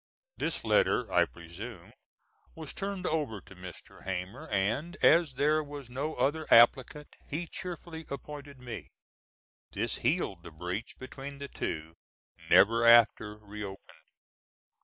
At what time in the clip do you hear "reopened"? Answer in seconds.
13.37-13.97